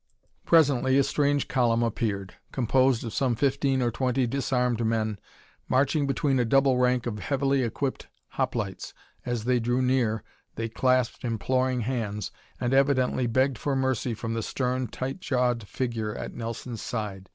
[0.47, 5.19] Presently a strange column appeared, composed of some fifteen or twenty disarmed men
[5.69, 8.95] marching between a double rank of heavily equipped hoplites.
[9.27, 10.23] As they drew near,
[10.55, 16.15] they clasped imploring hands and evidently begged for mercy from the stern, tight jawed figure
[16.15, 17.29] at Nelson's side.